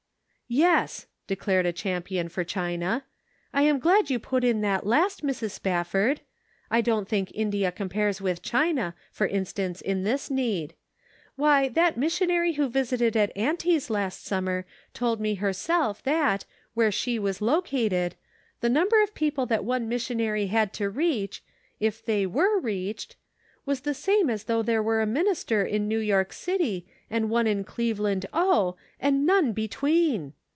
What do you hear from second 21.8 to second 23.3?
they were reached,